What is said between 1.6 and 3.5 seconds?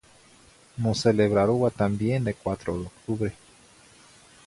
también de cuatro octubre.